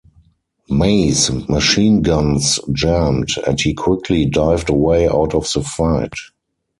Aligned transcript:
May's 0.67 1.29
machine 1.47 2.01
guns 2.01 2.59
jammed, 2.71 3.33
and 3.45 3.61
he 3.61 3.75
quickly 3.75 4.25
dived 4.25 4.71
away 4.71 5.07
out 5.07 5.35
of 5.35 5.43
the 5.53 5.61
fight. 5.61 6.13